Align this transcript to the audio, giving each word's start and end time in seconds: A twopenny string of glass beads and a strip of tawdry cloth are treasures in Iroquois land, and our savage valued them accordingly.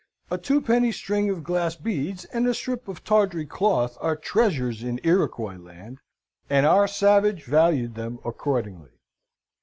A 0.31 0.37
twopenny 0.39 0.91
string 0.91 1.29
of 1.29 1.43
glass 1.43 1.75
beads 1.75 2.25
and 2.33 2.47
a 2.47 2.55
strip 2.55 2.87
of 2.87 3.03
tawdry 3.03 3.45
cloth 3.45 3.99
are 4.01 4.15
treasures 4.15 4.81
in 4.81 4.99
Iroquois 5.03 5.57
land, 5.59 5.99
and 6.49 6.65
our 6.65 6.87
savage 6.87 7.43
valued 7.43 7.93
them 7.93 8.17
accordingly. 8.25 8.93